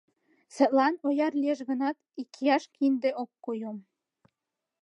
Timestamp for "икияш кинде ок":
2.21-3.31